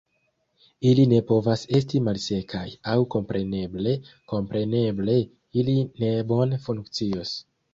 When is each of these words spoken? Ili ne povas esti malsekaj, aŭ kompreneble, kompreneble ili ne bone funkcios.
Ili 0.91 1.03
ne 1.09 1.17
povas 1.31 1.65
esti 1.79 2.01
malsekaj, 2.07 2.63
aŭ 2.93 2.97
kompreneble, 3.17 3.95
kompreneble 4.33 5.19
ili 5.63 5.77
ne 6.05 6.11
bone 6.33 6.61
funkcios. 6.69 7.37